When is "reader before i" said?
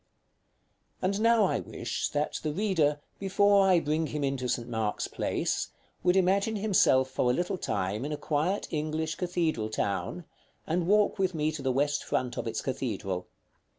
2.51-3.79